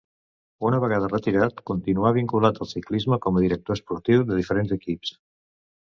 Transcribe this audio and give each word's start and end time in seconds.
Una 0.69 0.79
vegada 0.83 1.09
retirat 1.11 1.59
continuà 1.71 2.13
vinculat 2.17 2.57
al 2.65 2.71
ciclisme 2.71 3.19
com 3.27 3.37
a 3.37 3.45
director 3.47 3.79
esportiu 3.81 4.29
de 4.31 4.41
diferents 4.43 4.75
equips. 4.79 5.17